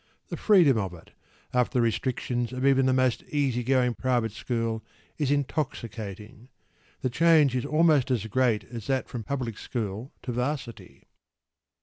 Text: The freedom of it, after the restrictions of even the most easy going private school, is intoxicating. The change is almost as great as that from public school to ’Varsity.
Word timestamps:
The 0.29 0.35
freedom 0.35 0.79
of 0.79 0.95
it, 0.95 1.11
after 1.53 1.77
the 1.77 1.81
restrictions 1.83 2.51
of 2.51 2.65
even 2.65 2.87
the 2.87 2.91
most 2.91 3.21
easy 3.25 3.63
going 3.63 3.93
private 3.93 4.31
school, 4.31 4.83
is 5.19 5.29
intoxicating. 5.29 6.49
The 7.01 7.09
change 7.11 7.55
is 7.55 7.65
almost 7.67 8.09
as 8.09 8.25
great 8.25 8.63
as 8.63 8.87
that 8.87 9.07
from 9.07 9.23
public 9.23 9.59
school 9.59 10.11
to 10.23 10.31
’Varsity. 10.31 11.03